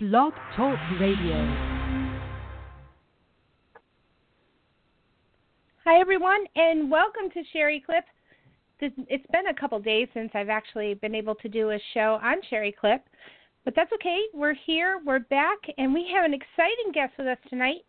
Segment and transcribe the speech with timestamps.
[0.00, 1.34] Blog Talk Radio.
[5.84, 8.04] Hi, everyone, and welcome to Sherry Clip.
[8.80, 12.20] This, it's been a couple days since I've actually been able to do a show
[12.22, 13.02] on Sherry Clip,
[13.64, 14.20] but that's okay.
[14.32, 17.84] We're here, we're back, and we have an exciting guest with us tonight.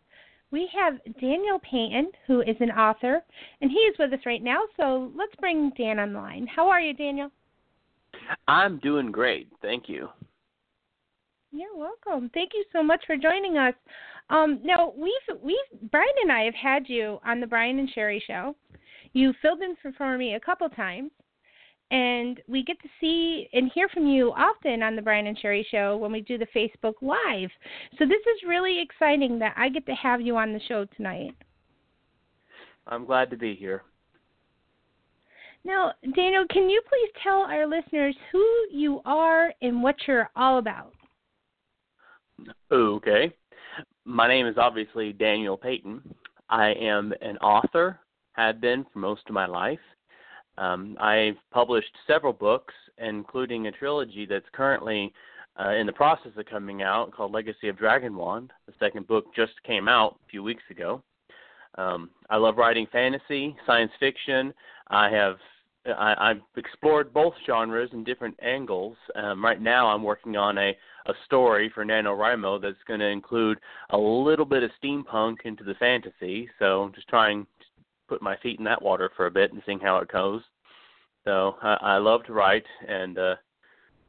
[0.50, 3.22] We have Daniel Peyton, who is an author,
[3.60, 4.62] and he is with us right now.
[4.76, 6.48] So let's bring Dan online.
[6.48, 7.30] How are you, Daniel?
[8.48, 9.46] I'm doing great.
[9.62, 10.08] Thank you.
[11.52, 12.30] You're welcome.
[12.32, 13.74] Thank you so much for joining us.
[14.28, 18.22] Um, now we've we've Brian and I have had you on the Brian and Sherry
[18.24, 18.54] show.
[19.12, 21.10] You filled in for, for me a couple times,
[21.90, 25.66] and we get to see and hear from you often on the Brian and Sherry
[25.68, 27.50] show when we do the Facebook Live.
[27.98, 31.34] So this is really exciting that I get to have you on the show tonight.
[32.86, 33.82] I'm glad to be here.
[35.64, 40.58] Now, Daniel, can you please tell our listeners who you are and what you're all
[40.58, 40.94] about?
[42.70, 43.32] Okay.
[44.04, 46.02] My name is obviously Daniel Peyton.
[46.48, 47.98] I am an author,
[48.32, 49.78] have been for most of my life.
[50.58, 55.12] Um, I've published several books, including a trilogy that's currently
[55.58, 58.50] uh, in the process of coming out called Legacy of Dragonwand.
[58.66, 61.02] The second book just came out a few weeks ago.
[61.78, 64.52] Um, I love writing fantasy, science fiction.
[64.88, 65.36] I have
[65.86, 68.96] I, I've explored both genres in different angles.
[69.14, 73.58] Um, right now, I'm working on a, a story for NaNoWriMo that's going to include
[73.90, 76.48] a little bit of steampunk into the fantasy.
[76.58, 77.66] So, I'm just trying to
[78.08, 80.42] put my feet in that water for a bit and seeing how it goes.
[81.24, 83.34] So, I, I love to write, and uh,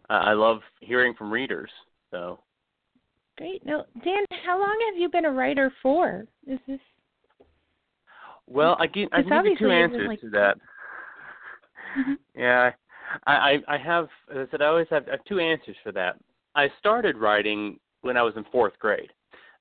[0.09, 1.69] I love hearing from readers.
[2.11, 2.39] So,
[3.37, 3.65] great.
[3.65, 6.25] Now, Dan, how long have you been a writer for?
[6.47, 6.79] Is this
[8.51, 10.21] well, I give I give you two answers like...
[10.21, 10.57] to that.
[11.91, 12.13] Mm-hmm.
[12.39, 12.71] Yeah,
[13.27, 15.91] I, I I have as I said I always have, I have two answers for
[15.91, 16.15] that.
[16.55, 19.11] I started writing when I was in fourth grade.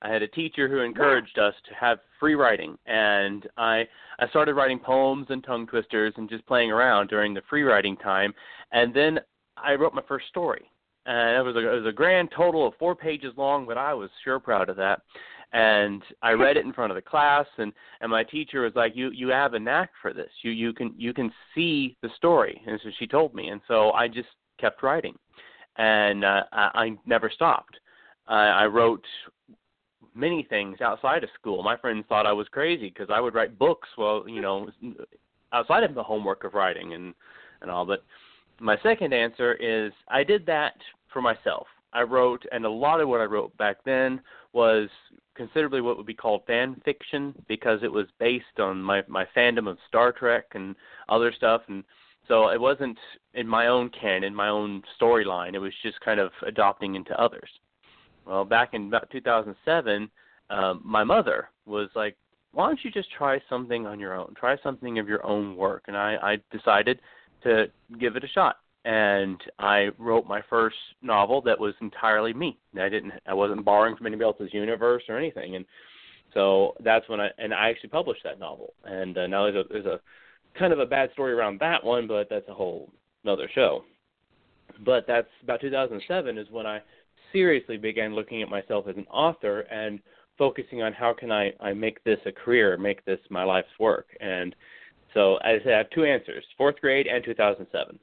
[0.01, 3.87] I had a teacher who encouraged us to have free writing, and I
[4.19, 7.95] I started writing poems and tongue twisters and just playing around during the free writing
[7.97, 8.33] time,
[8.71, 9.19] and then
[9.57, 10.71] I wrote my first story.
[11.05, 13.93] And it was a it was a grand total of four pages long, but I
[13.93, 15.01] was sure proud of that
[15.53, 18.95] and I read it in front of the class and and my teacher was like
[18.95, 22.61] you you have a knack for this you you can you can see the story
[22.65, 24.29] and so she told me and so I just
[24.59, 25.15] kept writing
[25.77, 27.77] and uh, I, I never stopped.
[28.27, 29.05] Uh, I wrote
[30.13, 31.63] many things outside of school.
[31.63, 34.69] My friends thought I was crazy because I would write books well you know
[35.53, 37.13] outside of the homework of writing and
[37.61, 37.85] and all.
[37.85, 38.03] But
[38.59, 40.75] my second answer is I did that
[41.11, 41.67] for myself.
[41.93, 44.21] I wrote, and a lot of what I wrote back then
[44.53, 44.89] was
[45.35, 49.67] considerably what would be called fan fiction because it was based on my my fandom
[49.69, 50.75] of Star Trek and
[51.09, 51.61] other stuff.
[51.67, 51.83] And
[52.27, 52.97] so it wasn't
[53.33, 55.53] in my own canon, my own storyline.
[55.53, 57.49] It was just kind of adopting into others.
[58.25, 60.09] Well, back in about 2007,
[60.49, 62.15] um, my mother was like,
[62.53, 64.33] "Why don't you just try something on your own?
[64.35, 66.99] Try something of your own work." And I, I decided
[67.43, 72.57] to give it a shot and I wrote my first novel that was entirely me.
[72.79, 75.65] I didn't I wasn't borrowing from anybody else's universe or anything and
[76.33, 78.73] so that's when I and I actually published that novel.
[78.85, 79.99] And uh, now there's a there's a
[80.57, 82.89] kind of a bad story around that one, but that's a whole
[83.23, 83.83] another show.
[84.85, 86.81] But that's about 2007 is when I
[87.31, 89.99] seriously began looking at myself as an author and
[90.37, 94.07] focusing on how can I I make this a career, make this my life's work.
[94.19, 94.55] And
[95.13, 97.99] so I have two answers: fourth grade and 2007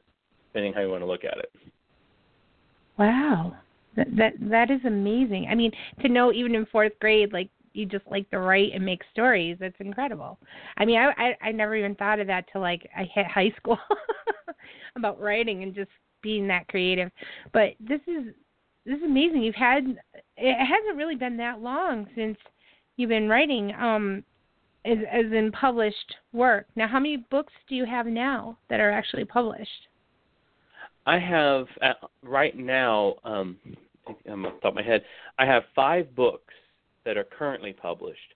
[0.49, 1.53] depending how you want to look at it.
[2.99, 3.55] Wow,
[3.97, 5.47] that that that is amazing.
[5.51, 5.71] I mean,
[6.01, 7.49] to know even in fourth grade, like
[7.79, 9.57] you just like to write and make stories.
[9.61, 10.39] That's incredible.
[10.77, 13.53] I mean, I I, I never even thought of that till like I hit high
[13.57, 13.79] school
[14.97, 15.91] about writing and just
[16.23, 17.11] being that creative.
[17.53, 18.35] But this is
[18.85, 19.43] this is amazing.
[19.43, 19.97] You've had
[20.37, 22.37] it hasn't really been that long since
[22.97, 24.25] you've been writing um
[24.85, 26.67] as as in published work.
[26.77, 29.89] Now, how many books do you have now that are actually published?
[31.07, 33.15] I have uh, right now.
[33.25, 33.57] Um,
[34.31, 35.03] I'm off the top of my head.
[35.39, 36.55] I have five books
[37.05, 38.35] that are currently published.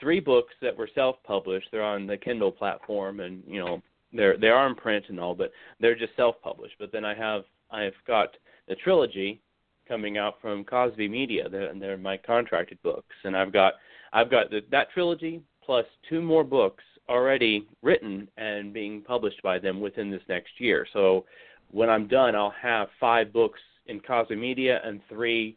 [0.00, 1.68] Three books that were self-published.
[1.70, 3.82] They're on the Kindle platform, and you know
[4.12, 6.74] they're they are in print and all, but they're just self-published.
[6.78, 8.36] But then I have I've got
[8.68, 9.40] the trilogy
[9.86, 11.48] coming out from Cosby Media.
[11.48, 13.74] They're, they're my contracted books, and I've got
[14.12, 19.58] I've got the, that trilogy plus two more books already written and being published by
[19.58, 20.86] them within this next year.
[20.92, 21.24] So
[21.70, 25.56] when I'm done, I'll have five books in Cosby Media and three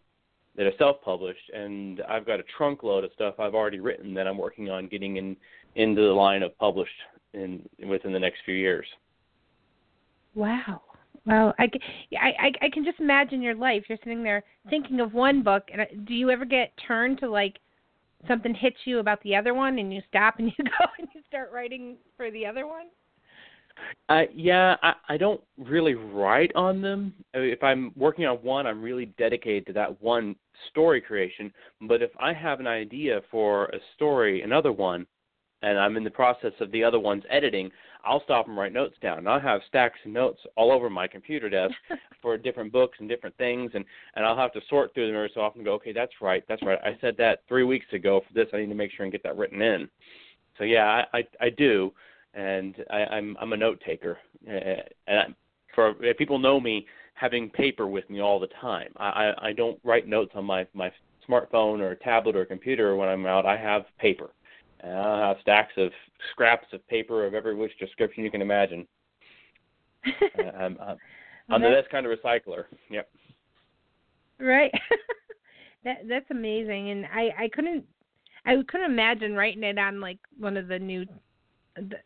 [0.55, 4.27] that are self-published, and I've got a trunk load of stuff I've already written that
[4.27, 5.35] I'm working on getting in
[5.75, 6.91] into the line of published
[7.33, 8.85] in within the next few years.
[10.35, 10.81] Wow,
[11.25, 11.69] Well, I,
[12.19, 13.83] I, I can just imagine your life.
[13.87, 17.29] You're sitting there thinking of one book, and uh, do you ever get turned to
[17.29, 17.59] like
[18.27, 21.21] something hits you about the other one, and you stop and you go and you
[21.27, 22.87] start writing for the other one?
[24.09, 27.13] Uh, yeah, I, I don't really write on them.
[27.33, 30.35] If I'm working on one, I'm really dedicated to that one
[30.69, 31.51] story creation.
[31.81, 35.05] But if I have an idea for a story, another one,
[35.61, 37.71] and I'm in the process of the other one's editing,
[38.03, 39.19] I'll stop and write notes down.
[39.19, 41.73] And I'll have stacks of notes all over my computer desk
[42.21, 43.85] for different books and different things, and
[44.15, 45.59] and I'll have to sort through them every so often.
[45.59, 46.79] And go, okay, that's right, that's right.
[46.83, 48.47] I said that three weeks ago for this.
[48.53, 49.89] I need to make sure and get that written in.
[50.57, 51.93] So yeah, I I, I do,
[52.33, 55.25] and I, I'm I'm a note taker, uh, and I,
[55.75, 58.91] for people know me having paper with me all the time.
[58.97, 60.91] I, I I don't write notes on my my
[61.27, 63.45] smartphone or tablet or computer when I'm out.
[63.45, 64.31] I have paper
[64.83, 65.91] and I have stacks of
[66.31, 68.85] scraps of paper of every which description you can imagine.
[70.59, 70.97] I'm, I'm,
[71.49, 72.65] I'm the best kind of recycler.
[72.89, 73.09] Yep.
[74.39, 74.71] Right.
[75.85, 77.85] that that's amazing, and I I couldn't
[78.45, 81.05] I couldn't imagine writing it on like one of the new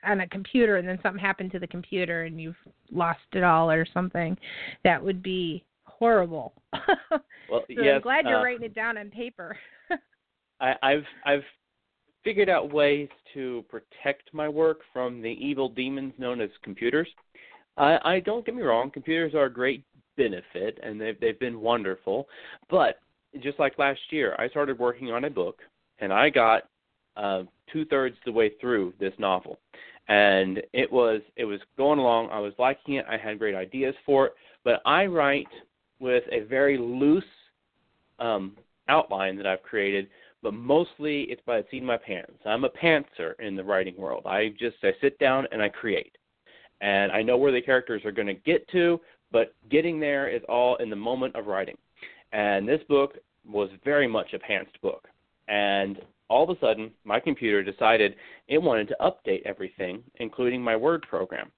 [0.03, 2.55] on a computer and then something happened to the computer and you've
[2.91, 4.37] lost it all or something.
[4.83, 6.53] That would be horrible.
[7.09, 7.19] well,
[7.49, 9.57] so yes, I'm glad you're uh, writing it down on paper.
[10.61, 11.43] I, I've I've
[12.23, 17.07] figured out ways to protect my work from the evil demons known as computers.
[17.77, 19.83] I, I don't get me wrong, computers are a great
[20.17, 22.27] benefit and they've they've been wonderful.
[22.69, 22.99] But
[23.41, 25.59] just like last year, I started working on a book
[25.99, 26.63] and I got
[27.17, 29.59] uh, two thirds the way through this novel,
[30.07, 32.29] and it was it was going along.
[32.31, 33.05] I was liking it.
[33.09, 34.33] I had great ideas for it,
[34.63, 35.47] but I write
[35.99, 37.23] with a very loose
[38.19, 38.55] um,
[38.87, 40.07] outline that I've created
[40.43, 42.39] but mostly it's by the seat of my pants.
[42.45, 44.23] I'm a pantser in the writing world.
[44.25, 46.17] I just I sit down and I create,
[46.81, 48.99] and I know where the characters are going to get to,
[49.31, 51.77] but getting there is all in the moment of writing.
[52.31, 55.07] And this book was very much a pantsed book,
[55.47, 55.99] and
[56.29, 58.15] all of a sudden my computer decided
[58.47, 61.51] it wanted to update everything, including my Word program.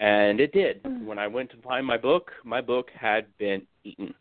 [0.00, 0.82] And it did.
[0.84, 1.04] Mm.
[1.04, 4.14] When I went to find my book, my book had been eaten.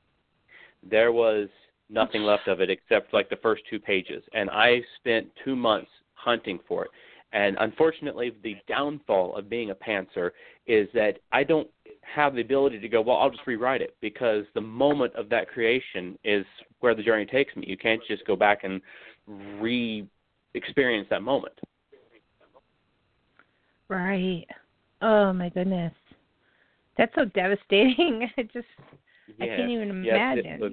[0.84, 1.50] There was
[1.90, 4.24] nothing left of it except like the first two pages.
[4.34, 6.92] And I spent two months hunting for it.
[7.34, 10.32] And unfortunately, the downfall of being a pantser
[10.66, 11.68] is that I don't
[12.02, 15.50] have the ability to go, well, I'll just rewrite it because the moment of that
[15.50, 16.46] creation is
[16.80, 17.66] where the journey takes me.
[17.68, 18.82] You can't just go back and
[19.28, 20.08] re
[20.54, 21.54] experience that moment.
[23.90, 24.46] Right.
[25.02, 25.94] Oh my goodness.
[26.98, 28.30] That's so devastating.
[28.38, 28.68] I just
[29.42, 30.46] I can't even yes, imagine.
[30.46, 30.72] It was,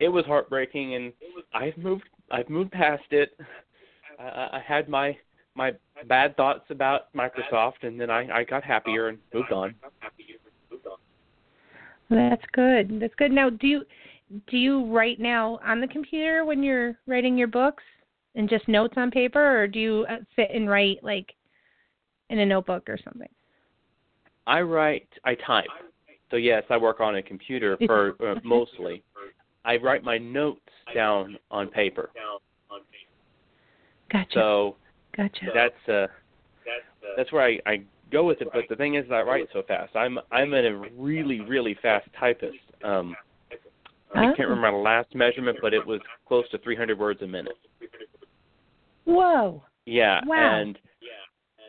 [0.00, 1.12] it was heartbreaking, and
[1.54, 3.38] I've moved I've moved past it.
[4.18, 5.16] I, I had my
[5.54, 5.72] my
[6.08, 9.74] bad thoughts about Microsoft, and then I I got happier and moved on.
[12.10, 13.00] That's good.
[13.00, 13.32] That's good.
[13.32, 13.82] Now, do you
[14.46, 17.82] do you write now on the computer when you're writing your books,
[18.34, 21.34] and just notes on paper, or do you uh, sit and write like
[22.30, 23.28] in a notebook or something?
[24.46, 25.08] I write.
[25.24, 25.66] I type.
[26.30, 29.02] So yes, I work on a computer for uh, mostly.
[29.64, 30.60] I write my notes
[30.94, 32.10] down on paper.
[34.10, 34.30] Gotcha.
[34.34, 34.76] So
[35.16, 35.46] gotcha.
[35.54, 36.06] That's uh
[37.16, 38.48] that's where I, I go with it.
[38.52, 39.94] But the thing is, I write so fast.
[39.94, 42.56] I'm I'm a really really fast typist.
[42.82, 43.14] Um,
[44.14, 47.56] I can't remember my last measurement, but it was close to 300 words a minute.
[49.04, 49.62] Whoa.
[49.86, 50.36] Yeah, Wow.
[50.60, 50.78] and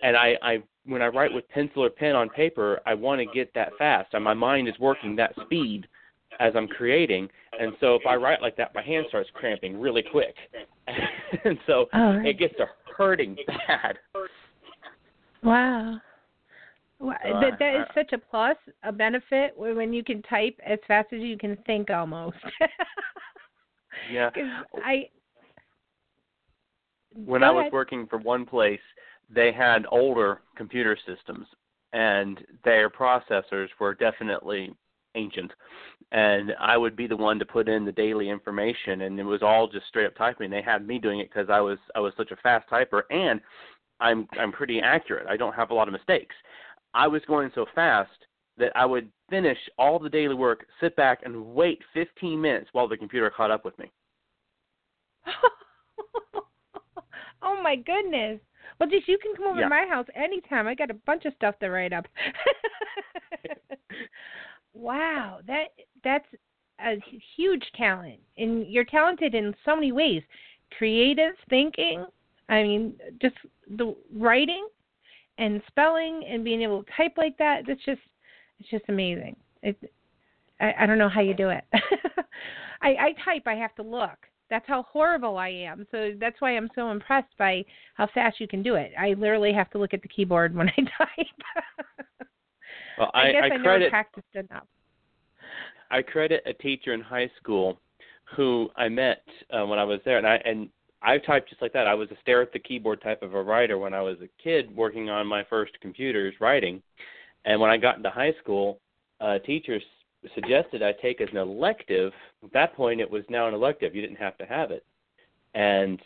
[0.04, 3.26] and I I when I write with pencil or pen on paper, I want to
[3.26, 5.88] get that fast, and my mind is working that speed
[6.40, 7.30] as I'm creating.
[7.60, 10.36] And so if I write like that, my hand starts cramping really quick,
[11.46, 12.28] and so Oh, right.
[12.28, 12.66] it gets to
[12.98, 13.98] hurting bad.
[15.44, 16.00] Wow.
[17.04, 20.60] So that I- that is I- such a plus, a benefit when you can type
[20.66, 22.38] as fast as you can think almost.
[24.12, 24.32] Yeah.
[24.84, 25.08] I
[27.16, 27.74] when Go I was ahead.
[27.74, 28.82] working for one place,
[29.30, 31.48] they had older computer systems,
[31.94, 34.74] and their processors were definitely
[35.16, 35.52] ancient.
[36.12, 39.44] And I would be the one to put in the daily information, and it was
[39.44, 40.50] all just straight up typing.
[40.50, 43.40] They had me doing it because I was I was such a fast typer, and
[44.00, 45.28] I'm I'm pretty accurate.
[45.30, 46.36] I don't have a lot of mistakes.
[46.94, 48.12] I was going so fast
[48.58, 52.88] that I would finish all the daily work, sit back, and wait 15 minutes while
[52.88, 53.92] the computer caught up with me.
[57.42, 58.40] oh my goodness.
[58.80, 59.66] Well, just you can come over Yeah.
[59.66, 60.68] to my house anytime.
[60.68, 62.06] I got a bunch of stuff to write up.
[64.74, 65.68] wow, that
[66.04, 66.26] that's
[66.80, 67.02] a
[67.36, 70.24] huge talent, and you're talented in so many ways.
[70.78, 72.06] Creative thinking.
[72.50, 73.36] I mean, just
[73.78, 74.68] the writing
[75.38, 77.64] and spelling and being able to type like that.
[77.68, 78.02] That's just
[78.60, 79.36] It's just amazing.
[79.62, 79.78] It,
[80.60, 81.64] I, I don't know how you do it.
[82.82, 83.44] I, I type.
[83.46, 84.18] I have to look.
[84.50, 85.88] That's how horrible I am.
[85.90, 88.92] So that's why I'm so impressed by how fast you can do it.
[89.00, 91.28] I literally have to look at the keyboard when I type.
[92.98, 94.68] well, I, I guess I, I, credit never practiced enough.
[95.90, 97.80] I credit a teacher in high school
[98.36, 100.70] who I met uh, when I was there, and I and
[101.04, 101.88] I typed just like that.
[101.88, 104.30] I was a stare at the keyboard type of a writer when I was a
[104.42, 106.82] kid working on my first computers writing.
[107.46, 108.80] And when I got into high school,
[109.20, 109.84] uh, teachers
[110.34, 112.14] suggested I take as an elective.
[112.44, 113.94] At that point, it was now an elective.
[113.94, 114.86] You didn't have to have it.
[115.54, 116.02] And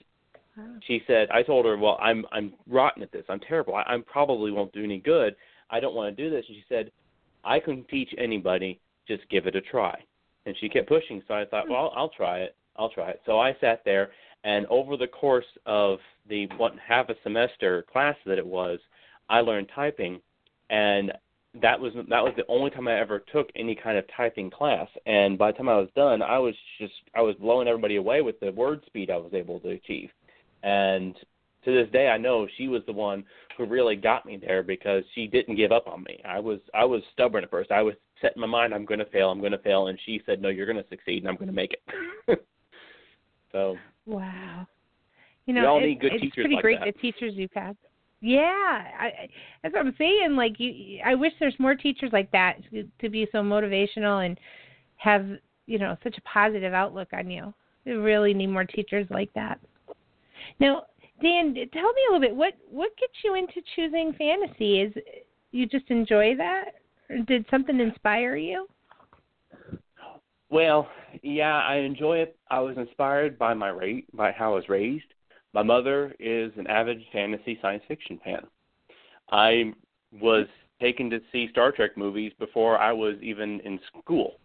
[0.87, 3.23] she said, I told her, well, I'm I'm rotten at this.
[3.29, 3.75] I'm terrible.
[3.75, 5.35] I, I probably won't do any good.
[5.69, 6.45] I don't want to do this.
[6.47, 6.91] And she said,
[7.43, 8.79] I can teach anybody.
[9.07, 9.97] Just give it a try.
[10.45, 11.21] And she kept pushing.
[11.27, 12.55] So I thought, well, I'll try it.
[12.77, 13.21] I'll try it.
[13.25, 14.09] So I sat there
[14.43, 18.79] and over the course of the one half a semester class that it was,
[19.29, 20.21] I learned typing,
[20.69, 21.11] and
[21.61, 24.87] that was that was the only time I ever took any kind of typing class.
[25.05, 28.21] And by the time I was done, I was just I was blowing everybody away
[28.21, 30.09] with the word speed I was able to achieve.
[30.63, 31.15] And
[31.65, 33.23] to this day, I know she was the one
[33.57, 36.21] who really got me there because she didn't give up on me.
[36.25, 37.71] I was I was stubborn at first.
[37.71, 39.99] I was set in my mind I'm going to fail, I'm going to fail, and
[40.05, 42.45] she said, "No, you're going to succeed, and I'm going to make it."
[43.51, 43.77] so
[44.07, 44.65] Wow.
[45.45, 46.93] You know, we all it, need good it's teachers pretty like great that.
[46.95, 47.77] the teachers you've had.
[48.19, 48.41] Yeah,
[48.99, 49.29] I,
[49.61, 50.35] that's what I'm saying.
[50.35, 54.39] Like you, I wish there's more teachers like that to, to be so motivational and
[54.95, 55.27] have
[55.67, 57.53] you know such a positive outlook on you.
[57.85, 59.59] We really need more teachers like that.
[60.59, 60.83] Now,
[61.21, 62.35] Dan, tell me a little bit.
[62.35, 64.81] What what gets you into choosing fantasy?
[64.81, 64.93] Is
[65.51, 66.75] you just enjoy that,
[67.09, 68.67] or did something inspire you?
[70.49, 70.87] Well,
[71.23, 72.37] yeah, I enjoy it.
[72.49, 75.05] I was inspired by my rate, by how I was raised.
[75.53, 78.45] My mother is an avid fantasy science fiction fan.
[79.31, 79.73] I
[80.21, 80.45] was
[80.79, 84.35] taken to see Star Trek movies before I was even in school.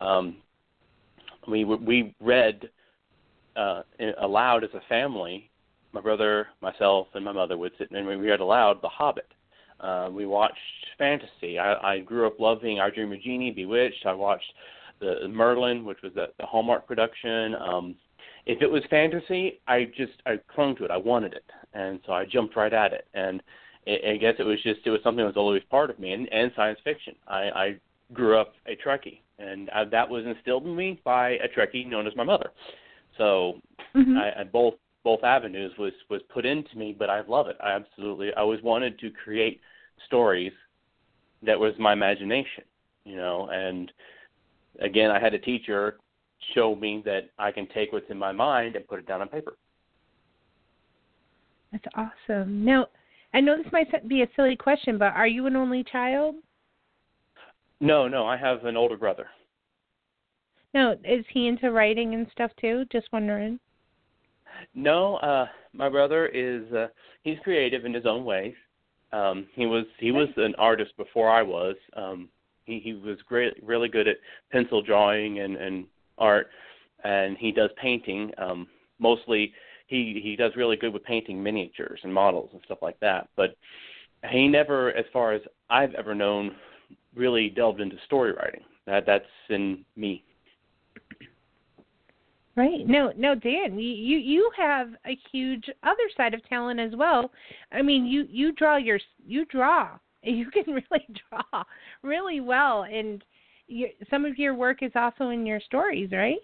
[0.00, 0.36] Um,
[1.48, 2.68] we we read
[3.56, 3.82] uh,
[4.20, 5.50] aloud as a family.
[5.92, 9.30] My brother, myself, and my mother would sit and we read aloud The Hobbit.
[9.80, 10.56] Uh, we watched
[10.96, 11.58] fantasy.
[11.58, 14.06] I, I grew up loving I Dream of Jeannie, Bewitched.
[14.06, 14.50] I watched
[15.02, 17.54] the Merlin, which was the, the Hallmark production.
[17.56, 17.94] Um,
[18.46, 20.90] if it was fantasy, I just I clung to it.
[20.90, 21.44] I wanted it,
[21.74, 23.06] and so I jumped right at it.
[23.14, 23.42] And
[23.86, 26.12] it, I guess it was just it was something that was always part of me,
[26.12, 27.14] and, and science fiction.
[27.28, 27.76] I, I
[28.12, 32.06] grew up a Trekkie, and I, that was instilled in me by a Trekkie known
[32.06, 32.50] as my mother.
[33.18, 33.60] So
[33.94, 34.16] mm-hmm.
[34.16, 37.56] I, I both both avenues was was put into me, but I love it.
[37.62, 39.60] I absolutely I always wanted to create
[40.06, 40.52] stories
[41.44, 42.64] that was my imagination,
[43.04, 43.90] you know, and
[44.80, 45.98] again, I had a teacher
[46.54, 49.28] show me that I can take what's in my mind and put it down on
[49.28, 49.56] paper.
[51.70, 52.64] That's awesome.
[52.64, 52.88] Now,
[53.32, 56.36] I know this might be a silly question, but are you an only child?
[57.80, 59.28] No, no, I have an older brother.
[60.74, 62.84] No, is he into writing and stuff too?
[62.92, 63.58] Just wondering.
[64.74, 66.88] No, uh my brother is uh
[67.22, 68.54] he's creative in his own ways.
[69.12, 71.76] Um he was he was an artist before I was.
[71.96, 72.28] Um
[72.64, 74.16] he he was great really good at
[74.50, 75.86] pencil drawing and and
[76.18, 76.48] art
[77.04, 78.66] and he does painting um
[78.98, 79.52] mostly
[79.86, 83.56] he he does really good with painting miniatures and models and stuff like that but
[84.30, 86.54] he never as far as i've ever known
[87.14, 90.24] really delved into story writing that that's in me
[92.54, 92.86] Right.
[92.86, 97.30] No, no, Dan, you, you you have a huge other side of talent as well.
[97.72, 99.98] I mean, you you draw your you draw.
[100.28, 101.64] You can really draw
[102.02, 103.24] really well, and
[103.66, 106.38] you, some of your work is also in your stories, right?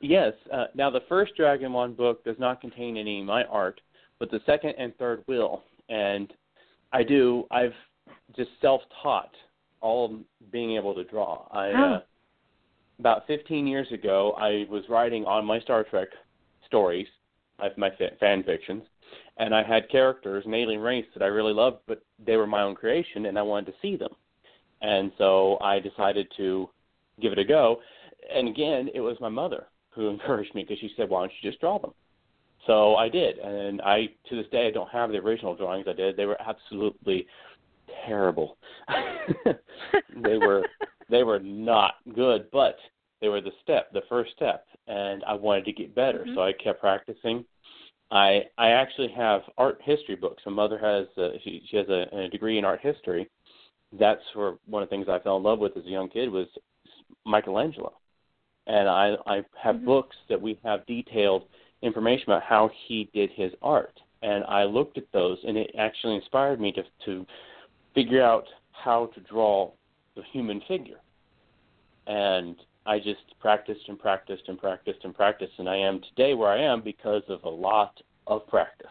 [0.00, 0.32] Yes.
[0.52, 3.80] Uh, now, the first Dragonwand book does not contain any of my art,
[4.18, 5.62] but the second and third will.
[5.88, 6.32] And
[6.92, 7.46] I do.
[7.50, 7.72] I've
[8.36, 9.30] just self-taught
[9.80, 10.18] all
[10.52, 11.46] being able to draw.
[11.50, 11.94] I oh.
[11.94, 12.00] uh,
[12.98, 16.08] about 15 years ago, I was writing on my Star Trek
[16.66, 17.06] stories,
[17.76, 17.90] my
[18.20, 18.82] fan fictions,
[19.36, 22.62] and I had characters, an alien race that I really loved, but they were my
[22.62, 24.12] own creation, and I wanted to see them.
[24.82, 26.68] And so I decided to
[27.20, 27.80] give it a go.
[28.34, 31.50] And again, it was my mother who encouraged me because she said, "Why don't you
[31.50, 31.92] just draw them?"
[32.66, 35.94] So I did, and I to this day I don't have the original drawings I
[35.94, 36.16] did.
[36.16, 37.26] They were absolutely
[38.06, 38.58] terrible.
[40.22, 40.66] they were
[41.08, 42.76] they were not good, but
[43.20, 46.34] they were the step, the first step, and I wanted to get better, mm-hmm.
[46.34, 47.44] so I kept practicing.
[48.10, 50.42] I I actually have art history books.
[50.46, 53.28] My mother has uh, she she has a, a degree in art history.
[53.98, 56.30] That's where one of the things I fell in love with as a young kid
[56.30, 56.46] was
[57.24, 57.92] Michelangelo,
[58.66, 59.86] and I I have mm-hmm.
[59.86, 61.44] books that we have detailed
[61.82, 66.16] information about how he did his art, and I looked at those, and it actually
[66.16, 67.26] inspired me to to
[67.94, 69.70] figure out how to draw
[70.16, 71.00] the human figure.
[72.06, 72.56] And
[72.86, 76.62] I just practiced and practiced and practiced and practiced, and I am today where I
[76.62, 78.86] am because of a lot of practice.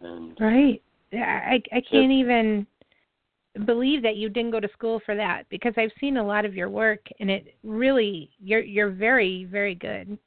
[0.00, 2.66] And right, I I can't even
[3.66, 6.54] believe that you didn't go to school for that because I've seen a lot of
[6.54, 10.18] your work, and it really you're you're very very good.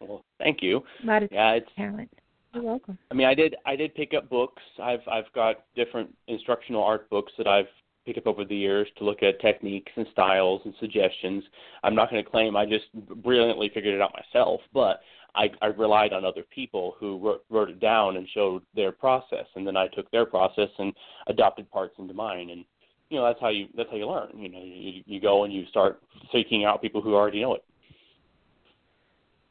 [0.00, 0.82] Well, thank you.
[1.02, 2.10] A lot of yeah, it's talent.
[2.52, 2.98] You're welcome.
[3.10, 4.62] I mean, I did I did pick up books.
[4.82, 7.68] I've I've got different instructional art books that I've
[8.04, 11.44] picked up over the years to look at techniques and styles and suggestions.
[11.82, 12.84] I'm not going to claim I just
[13.22, 15.00] brilliantly figured it out myself, but
[15.34, 19.46] I, I relied on other people who wrote, wrote it down and showed their process,
[19.56, 20.92] and then I took their process and
[21.26, 22.50] adopted parts into mine.
[22.50, 22.64] And
[23.10, 24.30] you know that's how you that's how you learn.
[24.36, 26.00] You know, you, you go and you start
[26.32, 27.64] seeking out people who already know it.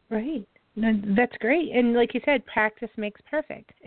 [0.10, 0.48] Right.
[0.76, 1.70] No, that's great.
[1.72, 3.72] And like you said, practice makes perfect.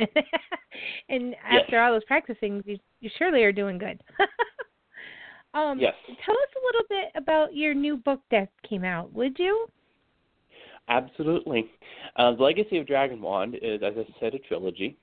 [1.08, 1.62] and yes.
[1.62, 4.00] after all those practicing, you, you surely are doing good.
[5.56, 5.94] um, yes.
[6.06, 9.66] Tell us a little bit about your new book that came out, would you?
[10.88, 11.70] Absolutely.
[12.16, 14.96] Uh, the Legacy of Dragonwand is, as I said, a trilogy.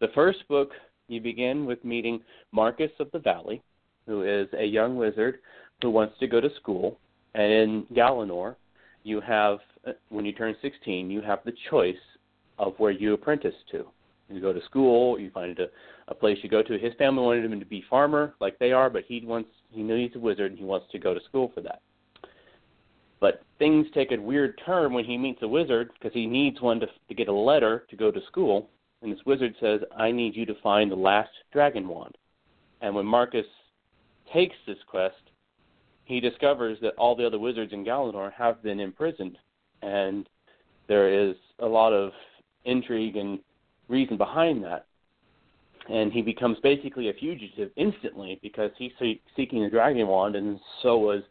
[0.00, 0.70] The first book,
[1.08, 2.20] you begin with meeting
[2.52, 3.62] Marcus of the Valley,
[4.06, 5.40] who is a young wizard
[5.82, 6.98] who wants to go to school.
[7.34, 8.56] And in Galanor,
[9.02, 11.94] you have uh, when you turn 16, you have the choice
[12.58, 13.86] of where you apprentice to.
[14.28, 15.66] You go to school, you find a,
[16.08, 16.78] a place you go to.
[16.78, 20.08] His family wanted him to be farmer like they are, but he wants he knows
[20.08, 21.80] he's a wizard and he wants to go to school for that.
[23.20, 26.80] But things take a weird turn when he meets a wizard because he needs one
[26.80, 28.70] to to get a letter to go to school.
[29.02, 32.16] And this wizard says, "I need you to find the last dragon wand."
[32.80, 33.46] And when Marcus
[34.32, 35.20] takes this quest,
[36.04, 39.38] he discovers that all the other wizards in Galanor have been imprisoned,
[39.82, 40.28] and
[40.86, 42.12] there is a lot of
[42.64, 43.38] intrigue and
[43.88, 44.86] reason behind that.
[45.90, 48.92] And he becomes basically a fugitive instantly because he's
[49.36, 51.22] seeking the dragon wand, and so was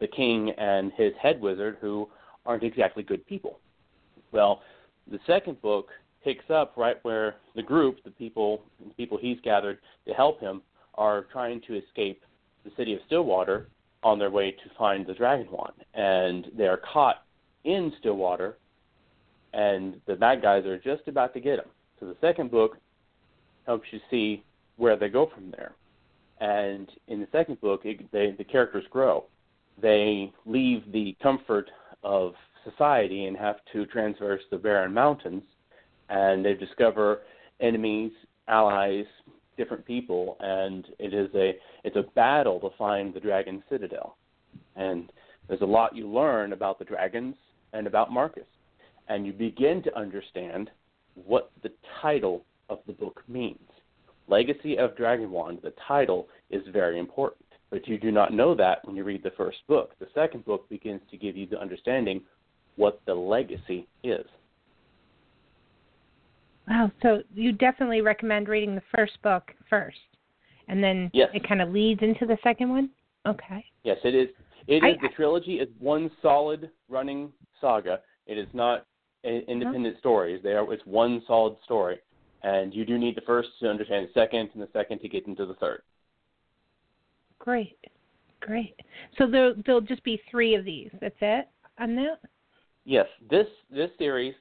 [0.00, 2.08] the king and his head wizard, who
[2.44, 3.60] aren't exactly good people.
[4.32, 4.62] Well,
[5.10, 5.88] the second book
[6.24, 10.62] picks up right where the group, the people, the people he's gathered to help him,
[10.94, 12.22] are trying to escape
[12.64, 13.68] the city of Stillwater
[14.02, 17.22] on their way to find the dragon wand, and they are caught
[17.64, 18.58] in Stillwater,
[19.52, 21.68] and the bad guys are just about to get them.
[22.00, 22.78] So the second book
[23.68, 24.42] helps you see
[24.78, 25.72] where they go from there.
[26.40, 29.24] And in the second book, it, they, the characters grow.
[29.80, 31.70] They leave the comfort
[32.02, 32.32] of
[32.64, 35.42] society and have to traverse the barren mountains,
[36.08, 37.20] and they discover
[37.60, 38.12] enemies,
[38.48, 39.04] allies,
[39.56, 41.52] different people, and it is a
[41.84, 44.16] it's a battle to find the dragon citadel.
[44.76, 45.10] And
[45.48, 47.34] there's a lot you learn about the dragons
[47.72, 48.46] and about Marcus,
[49.08, 50.70] and you begin to understand
[51.26, 53.58] what the title of the book means.
[54.28, 58.94] Legacy of Dragonwand, the title is very important, but you do not know that when
[58.94, 59.94] you read the first book.
[59.98, 62.20] The second book begins to give you the understanding
[62.76, 64.26] what the legacy is.
[66.68, 66.92] Wow.
[67.02, 69.96] So you definitely recommend reading the first book first,
[70.68, 71.30] and then yes.
[71.32, 72.90] it kind of leads into the second one.
[73.26, 73.64] Okay.
[73.84, 74.28] Yes, it is.
[74.66, 78.00] It I, is the trilogy is one solid running saga.
[78.26, 78.86] It is not
[79.24, 80.00] independent huh?
[80.00, 80.40] stories.
[80.42, 80.70] They are.
[80.72, 81.98] It's one solid story,
[82.42, 85.26] and you do need the first to understand the second, and the second to get
[85.26, 85.82] into the third.
[87.38, 87.78] Great,
[88.40, 88.74] great.
[89.16, 90.90] So there there'll just be three of these.
[91.00, 91.48] That's it
[91.78, 92.20] on that.
[92.84, 94.34] Yes, this this series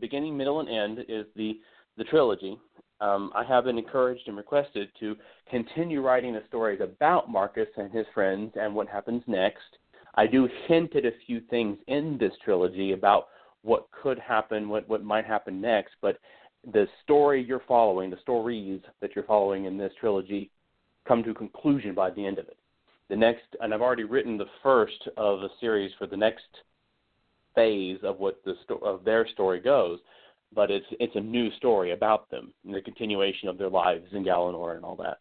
[0.00, 1.58] beginning, middle, and end is the
[1.96, 2.58] the trilogy.
[3.00, 5.16] Um, I have been encouraged and requested to
[5.50, 9.78] continue writing the stories about Marcus and his friends and what happens next.
[10.16, 13.28] I do hint at a few things in this trilogy about
[13.62, 16.18] what could happen, what what might happen next, but
[16.72, 20.50] the story you're following, the stories that you're following in this trilogy,
[21.06, 22.56] come to a conclusion by the end of it.
[23.08, 26.44] The next, and I've already written the first of a series for the next
[27.54, 29.98] phase of what the sto- of their story goes,
[30.54, 34.24] but it's it's a new story about them and the continuation of their lives in
[34.24, 35.18] Galanor and all that.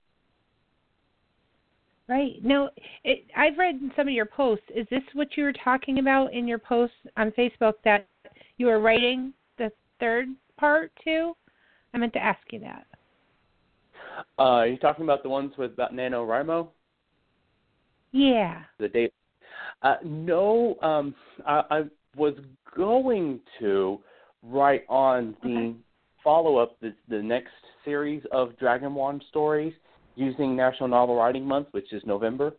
[2.09, 2.35] Right.
[2.43, 2.69] No,
[3.03, 4.65] it, I've read some of your posts.
[4.73, 8.07] Is this what you were talking about in your posts on Facebook that
[8.57, 11.33] you were writing the third part too?
[11.93, 12.85] I meant to ask you that.
[14.39, 16.67] Uh, are you talking about the ones with about NaNoWriMo?
[18.11, 18.63] Yeah.
[18.79, 19.13] The date.
[19.81, 21.13] Uh, no, um,
[21.45, 21.83] I, I
[22.15, 22.33] was
[22.75, 23.99] going to
[24.43, 25.75] write on the okay.
[26.23, 27.51] follow up, the, the next
[27.85, 29.73] series of Dragonwand stories
[30.15, 32.53] using National Novel Writing Month, which is November.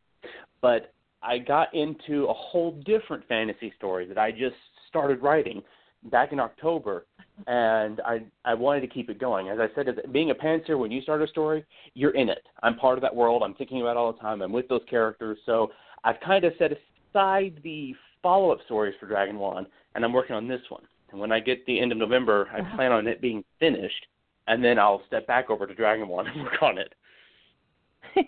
[0.62, 4.56] But I got into a whole different fantasy story that I just
[4.88, 5.62] started writing
[6.04, 7.06] back in October,
[7.46, 9.48] and I I wanted to keep it going.
[9.48, 12.46] As I said, as, being a pantser, when you start a story, you're in it.
[12.62, 13.42] I'm part of that world.
[13.42, 14.42] I'm thinking about it all the time.
[14.42, 15.38] I'm with those characters.
[15.46, 15.70] So
[16.04, 20.60] I've kind of set aside the follow-up stories for Dragonwand, and I'm working on this
[20.68, 20.82] one.
[21.10, 24.06] And when I get the end of November, I plan on it being finished,
[24.46, 26.94] and then I'll step back over to Dragonwand and work on it.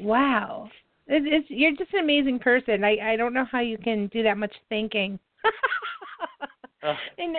[0.00, 0.68] wow,
[1.06, 2.84] it's, you're just an amazing person.
[2.84, 5.18] I I don't know how you can do that much thinking.
[6.82, 7.36] uh, and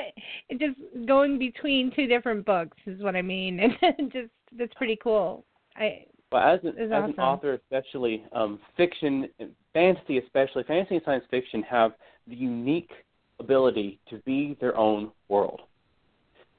[0.49, 4.97] it, just going between two different books is what I mean, and just that's pretty
[5.01, 5.45] cool.
[5.75, 7.11] I well, as an, as awesome.
[7.11, 9.27] an author, especially um, fiction,
[9.73, 11.91] fantasy, especially fantasy and science fiction, have
[12.27, 12.91] the unique
[13.39, 15.61] ability to be their own world.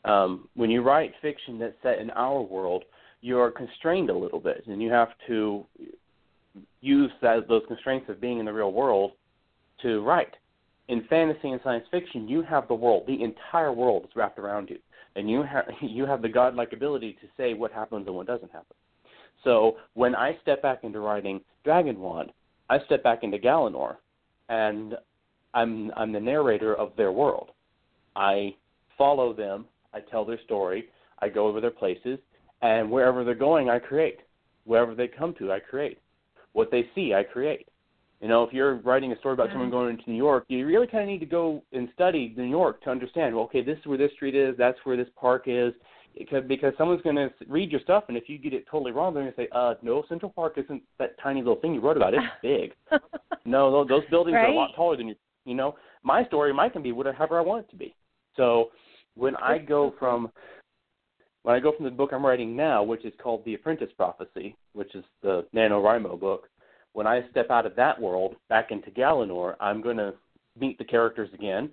[0.05, 2.85] Um, when you write fiction that's set in our world,
[3.21, 5.65] you are constrained a little bit, and you have to
[6.81, 9.13] use that, those constraints of being in the real world
[9.83, 10.35] to write.
[10.91, 14.69] In fantasy and science fiction, you have the world, the entire world is wrapped around
[14.69, 14.79] you,
[15.15, 18.51] and you have you have the godlike ability to say what happens and what doesn't
[18.51, 18.77] happen.
[19.45, 22.33] So when I step back into writing Dragon Wand,
[22.69, 23.99] I step back into Galanor,
[24.49, 24.97] and
[25.55, 27.51] I'm I'm the narrator of their world.
[28.17, 28.57] I
[28.99, 29.67] follow them.
[29.95, 30.89] I tell their story.
[31.21, 32.19] I go over their places,
[32.63, 34.19] and wherever they're going, I create.
[34.65, 35.99] Wherever they come to, I create.
[36.53, 37.69] What they see, I create.
[38.21, 40.87] You know, if you're writing a story about someone going into New York, you really
[40.87, 43.35] kind of need to go and study New York to understand.
[43.35, 44.55] Well, okay, this is where this street is.
[44.59, 45.73] That's where this park is.
[46.19, 49.15] Because because someone's going to read your stuff, and if you get it totally wrong,
[49.15, 51.97] they're going to say, "Uh, no, Central Park isn't that tiny little thing you wrote
[51.97, 52.13] about.
[52.15, 52.73] It's big.
[53.45, 54.49] no, those buildings right?
[54.49, 57.43] are a lot taller than you you know, my story might can be whatever I
[57.43, 57.95] want it to be.
[58.37, 58.71] So
[59.15, 60.31] when I go from
[61.43, 64.57] when I go from the book I'm writing now, which is called The Apprentice Prophecy,
[64.75, 66.49] which is the NaNoWriMo book,
[66.93, 70.15] when I step out of that world back into Galanor, I'm going to
[70.59, 71.71] meet the characters again,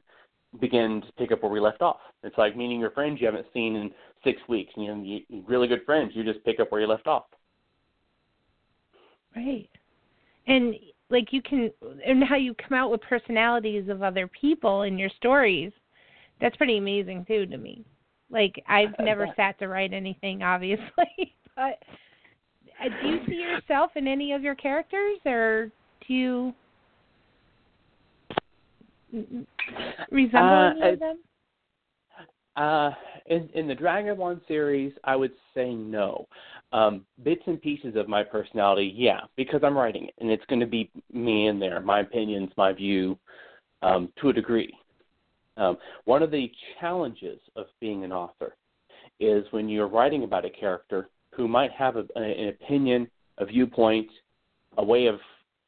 [0.59, 1.97] begin to pick up where we left off.
[2.23, 3.91] It's like meeting your friends you haven't seen in
[4.23, 4.73] six weeks.
[4.75, 6.11] You know, you, really good friends.
[6.13, 7.25] You just pick up where you left off.
[9.35, 9.69] Right.
[10.47, 10.75] And
[11.09, 11.71] like you can
[12.05, 15.71] and how you come out with personalities of other people in your stories
[16.41, 17.85] that's pretty amazing too to me
[18.29, 21.81] like i've never sat to write anything obviously but
[23.01, 25.71] do you see yourself in any of your characters or
[26.07, 26.53] do you
[30.11, 31.17] resemble uh, any of them
[32.57, 32.91] uh,
[33.27, 36.27] in in the Dragon Wand series, I would say no.
[36.73, 40.59] Um, bits and pieces of my personality, yeah, because I'm writing it, and it's going
[40.59, 43.17] to be me in there, my opinions, my view,
[43.83, 44.73] um, to a degree.
[45.55, 48.55] Um, one of the challenges of being an author
[49.19, 54.09] is when you're writing about a character who might have a, an opinion, a viewpoint,
[54.77, 55.19] a way of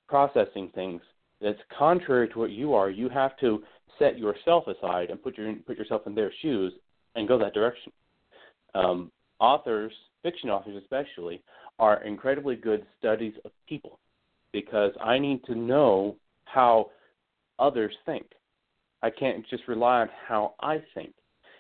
[0.07, 1.01] processing things
[1.39, 2.89] that's contrary to what you are.
[2.89, 3.63] You have to
[3.97, 6.73] set yourself aside and put your put yourself in their shoes
[7.15, 7.93] and go that direction.
[8.75, 11.41] Um, authors fiction authors especially,
[11.77, 13.99] are incredibly good studies of people
[14.51, 16.89] because I need to know how
[17.57, 18.25] others think.
[19.01, 21.13] I can't just rely on how I think.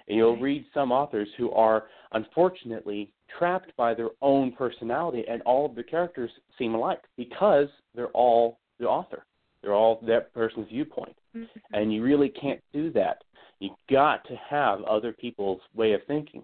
[0.09, 5.65] And you'll read some authors who are unfortunately trapped by their own personality, and all
[5.65, 9.25] of the characters seem alike because they're all the author.
[9.61, 11.15] They're all that person's viewpoint.
[11.35, 11.59] Mm-hmm.
[11.73, 13.23] And you really can't do that.
[13.59, 16.43] You've got to have other people's way of thinking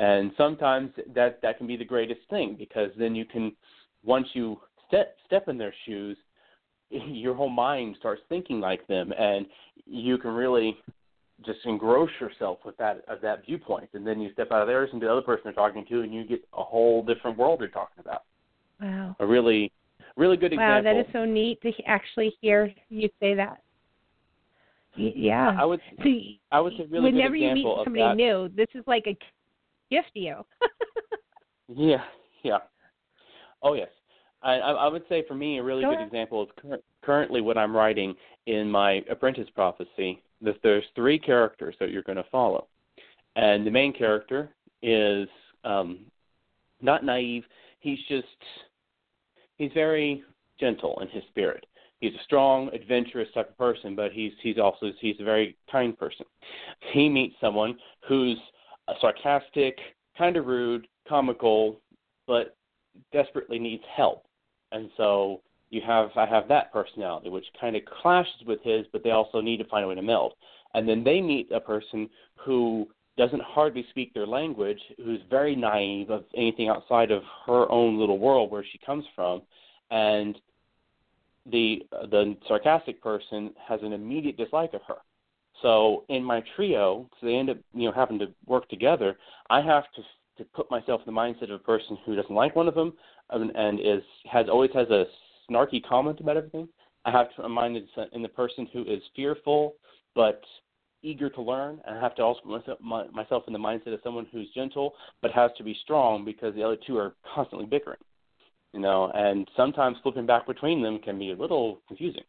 [0.00, 3.54] and sometimes that that can be the greatest thing because then you can
[4.02, 6.16] once you step step in their shoes
[6.90, 9.46] your whole mind starts thinking like them and
[9.86, 10.76] you can really
[11.44, 13.90] just engross yourself with that of that viewpoint.
[13.94, 16.14] And then you step out of theirs into the other person you're talking to and
[16.14, 18.22] you get a whole different world you're talking about.
[18.80, 19.16] Wow.
[19.20, 19.72] A really
[20.16, 20.92] really good wow, example.
[20.92, 23.62] wow that is so neat to actually hear you say that.
[24.96, 25.56] Yeah.
[25.58, 29.04] I would See, i would say really whenever you meet somebody new this is like
[29.06, 29.16] a
[29.90, 30.36] gift to you.
[31.68, 32.04] yeah,
[32.42, 32.58] yeah.
[33.62, 33.88] Oh yes,
[34.42, 36.06] I, I would say for me a really Go good ahead.
[36.08, 38.14] example is cur- currently what I'm writing
[38.46, 40.22] in my Apprentice Prophecy.
[40.42, 42.66] That there's three characters that you're going to follow,
[43.36, 44.48] and the main character
[44.82, 45.28] is
[45.64, 45.98] um,
[46.80, 47.44] not naive.
[47.80, 48.26] He's just
[49.56, 50.24] he's very
[50.58, 51.66] gentle in his spirit.
[52.00, 55.98] He's a strong, adventurous type of person, but he's he's also he's a very kind
[55.98, 56.24] person.
[56.92, 57.76] He meets someone
[58.08, 58.38] who's
[59.00, 59.78] sarcastic,
[60.16, 61.80] kind of rude, comical,
[62.26, 62.56] but
[63.12, 64.24] desperately needs help.
[64.72, 69.02] And so you have I have that personality, which kind of clashes with his, but
[69.02, 70.34] they also need to find a way to meld.
[70.74, 72.08] And then they meet a person
[72.44, 77.98] who doesn't hardly speak their language, who's very naive of anything outside of her own
[77.98, 79.42] little world where she comes from,
[79.90, 80.36] and
[81.46, 84.98] the the sarcastic person has an immediate dislike of her.
[85.62, 89.16] So in my trio, so they end up you know having to work together.
[89.48, 90.02] I have to
[90.38, 92.94] to put myself in the mindset of a person who doesn't like one of them
[93.28, 95.04] and, and is has always has a
[95.50, 96.68] snarky comment about everything.
[97.04, 97.76] I have to remind
[98.12, 99.74] in the person who is fearful
[100.14, 100.42] but
[101.02, 103.94] eager to learn, and I have to also put myself, my, myself in the mindset
[103.94, 107.66] of someone who's gentle but has to be strong because the other two are constantly
[107.66, 107.98] bickering.
[108.72, 112.22] You know, and sometimes flipping back between them can be a little confusing.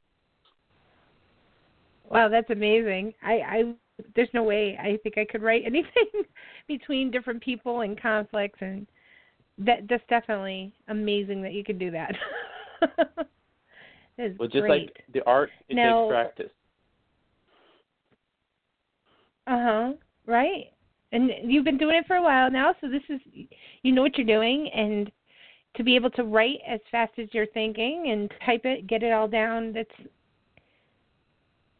[2.09, 3.13] Wow, that's amazing.
[3.21, 3.75] I, I
[4.15, 6.23] there's no way I think I could write anything
[6.67, 8.87] between different people and conflicts and
[9.59, 12.15] that that's definitely amazing that you could do that.
[14.17, 14.69] well, just great.
[14.69, 16.51] like the art, it now, takes practice.
[19.47, 19.93] Uh huh.
[20.25, 20.65] Right.
[21.11, 23.19] And you've been doing it for a while now, so this is
[23.81, 25.11] you know what you're doing, and
[25.75, 29.11] to be able to write as fast as you're thinking and type it, get it
[29.11, 29.73] all down.
[29.73, 29.89] That's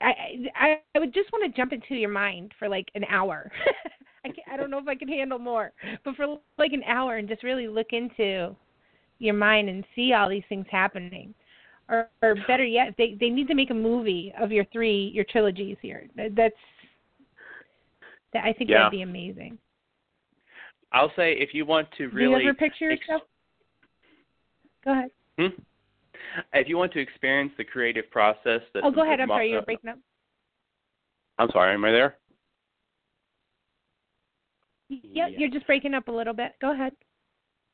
[0.02, 3.52] I I I would just want to jump into your mind for like an hour.
[4.26, 5.72] I I don't know if I can handle more,
[6.04, 8.56] but for like an hour and just really look into
[9.22, 11.34] your mind and see all these things happening.
[11.90, 15.26] Or, or better yet, they they need to make a movie of your three your
[15.26, 16.08] trilogies here.
[16.16, 16.56] That's
[18.34, 18.80] that I think yeah.
[18.80, 19.58] that'd be amazing.
[20.94, 22.40] I'll say if you want to really.
[22.40, 23.22] Do you ever picture yourself?
[23.22, 25.12] Ex- go ahead.
[25.38, 25.62] Hmm?
[26.54, 28.84] If you want to experience the creative process that.
[28.84, 29.20] Oh, go ahead.
[29.20, 30.00] I'm sorry, you're breaking up.
[31.40, 31.74] I'm sorry.
[31.74, 32.18] Am I there?
[34.90, 35.28] Yep, yeah.
[35.38, 36.54] you're just breaking up a little bit.
[36.62, 36.94] Go ahead.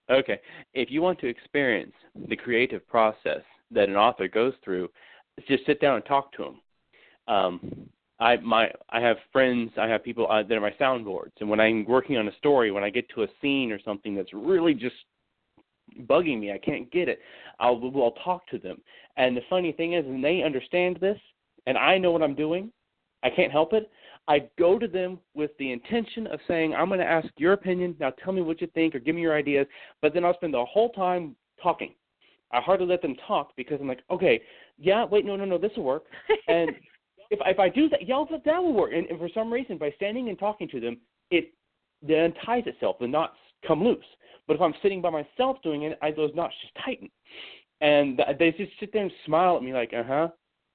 [0.09, 0.39] Okay.
[0.73, 1.93] If you want to experience
[2.29, 3.41] the creative process
[3.71, 4.89] that an author goes through,
[5.47, 6.61] just sit down and talk to them.
[7.27, 7.89] Um,
[8.19, 11.59] I my I have friends, I have people uh, that are my soundboards, and when
[11.59, 14.73] I'm working on a story, when I get to a scene or something that's really
[14.73, 14.95] just
[16.01, 17.19] bugging me, I can't get it.
[17.59, 18.81] I'll I'll talk to them,
[19.17, 21.19] and the funny thing is, and they understand this,
[21.67, 22.71] and I know what I'm doing,
[23.23, 23.89] I can't help it.
[24.27, 27.95] I go to them with the intention of saying, I'm going to ask your opinion.
[27.99, 29.65] Now tell me what you think or give me your ideas.
[30.01, 31.93] But then I'll spend the whole time talking.
[32.51, 34.41] I hardly let them talk because I'm like, okay,
[34.77, 36.03] yeah, wait, no, no, no, this will work.
[36.47, 36.71] And
[37.29, 38.91] if if I do that, yeah, that that will work.
[38.93, 40.97] And, and for some reason, by standing and talking to them,
[41.31, 41.53] it
[42.01, 42.97] then ties itself.
[42.99, 44.05] The knots come loose.
[44.47, 47.09] But if I'm sitting by myself doing it, I, those knots just tighten.
[47.81, 50.27] And they just sit there and smile at me like, uh huh,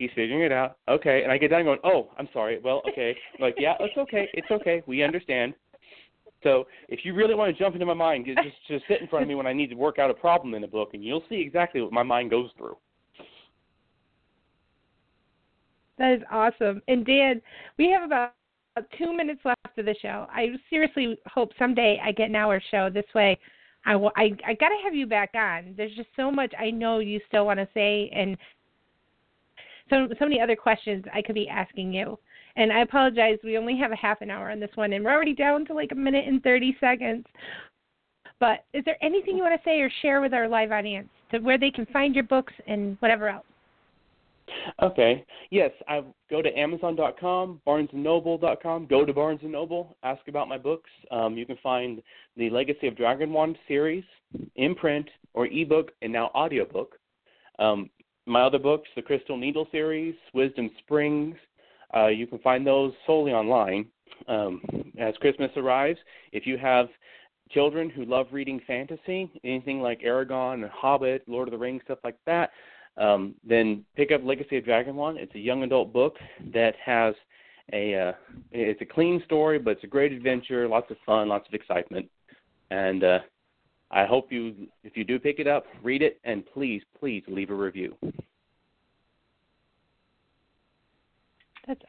[0.03, 0.79] he's figuring it out.
[0.89, 1.23] Okay.
[1.23, 2.59] And I get down going, oh, I'm sorry.
[2.63, 3.17] Well, okay.
[3.35, 4.29] I'm like, yeah, it's okay.
[4.35, 4.83] It's okay.
[4.87, 5.55] We understand.
[6.43, 9.23] So if you really want to jump into my mind, just just sit in front
[9.23, 11.23] of me when I need to work out a problem in a book, and you'll
[11.29, 12.77] see exactly what my mind goes through.
[15.99, 16.83] That is awesome.
[16.89, 17.41] And Dan,
[17.79, 18.33] we have about
[18.99, 20.27] two minutes left of the show.
[20.33, 22.91] I seriously hope someday I get an hour show.
[22.91, 23.39] This way,
[23.85, 25.75] I will, I I got to have you back on.
[25.77, 28.37] There's just so much I know you still want to say, and
[29.91, 32.19] so so many other questions I could be asking you.
[32.57, 35.13] And I apologize, we only have a half an hour on this one, and we're
[35.13, 37.25] already down to like a minute and thirty seconds.
[38.41, 41.39] But is there anything you want to say or share with our live audience to
[41.39, 43.45] where they can find your books and whatever else?
[44.83, 45.25] Okay.
[45.51, 48.87] Yes, I go to Amazon.com, BarnesandNoble.com.
[48.87, 49.97] Go to Barnes and Noble.
[50.03, 50.91] Ask about my books.
[51.11, 52.03] Um, you can find
[52.37, 54.05] the Legacy of Dragon Dragonwand series
[54.57, 56.97] in print or ebook and now audiobook.
[57.59, 57.91] Um,
[58.27, 61.37] my other books, the Crystal Needle series, Wisdom Springs.
[61.95, 63.87] Uh, you can find those solely online.
[64.29, 64.63] Um,
[64.99, 65.99] as Christmas arrives,
[66.33, 66.89] if you have
[67.51, 71.99] children who love reading fantasy, anything like Eragon and Hobbit, Lord of the Rings, stuff
[72.05, 72.51] like that,
[72.97, 75.17] um, then pick up Legacy of Dragonwand.
[75.17, 76.17] It's a young adult book
[76.53, 77.15] that has
[77.73, 78.13] a uh,
[78.51, 82.09] it's a clean story, but it's a great adventure, lots of fun, lots of excitement,
[82.71, 83.19] and uh,
[83.93, 87.51] I hope you if you do pick it up, read it, and please please leave
[87.51, 87.97] a review.
[91.67, 91.83] That's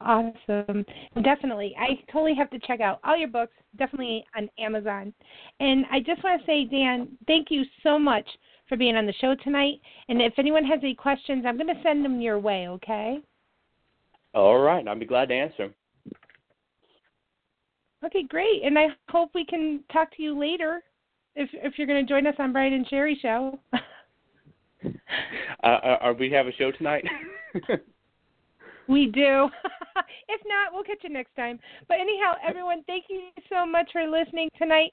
[0.00, 0.84] awesome.
[1.22, 1.74] Definitely.
[1.78, 5.12] I totally have to check out all your books, definitely on Amazon.
[5.60, 8.26] And I just want to say, Dan, thank you so much
[8.68, 9.80] for being on the show tonight.
[10.08, 13.18] And if anyone has any questions, I'm going to send them your way, okay?
[14.34, 14.86] All right.
[14.86, 15.68] I'll be glad to answer.
[15.68, 15.74] them.
[18.04, 18.62] Okay, great.
[18.64, 20.82] And I hope we can talk to you later
[21.38, 23.58] if if you're going to join us on Brian and Sherry show.
[24.84, 24.92] uh,
[25.62, 27.04] are we have a show tonight?
[28.88, 29.48] we do.
[30.28, 31.58] if not, we'll catch you next time.
[31.86, 34.92] But anyhow, everyone, thank you so much for listening tonight.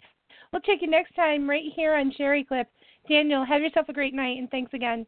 [0.54, 2.68] We'll check you next time right here on Sherry Clip.
[3.10, 5.06] Daniel, have yourself a great night, and thanks again.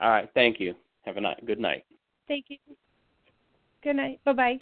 [0.00, 0.28] All right.
[0.34, 0.74] Thank you.
[1.02, 1.44] Have a night.
[1.46, 1.84] Good night.
[2.28, 2.56] Thank you.
[3.82, 4.20] Good night.
[4.24, 4.58] Bye bye.